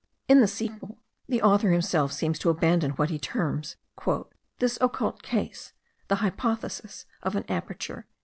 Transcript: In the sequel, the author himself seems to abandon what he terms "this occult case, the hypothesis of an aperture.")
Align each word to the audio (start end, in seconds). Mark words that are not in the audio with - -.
In 0.27 0.41
the 0.41 0.47
sequel, 0.47 0.97
the 1.29 1.43
author 1.43 1.69
himself 1.69 2.11
seems 2.11 2.39
to 2.39 2.49
abandon 2.49 2.93
what 2.93 3.11
he 3.11 3.19
terms 3.19 3.75
"this 4.57 4.79
occult 4.81 5.21
case, 5.21 5.73
the 6.07 6.15
hypothesis 6.25 7.05
of 7.21 7.35
an 7.35 7.45
aperture.") 7.47 8.07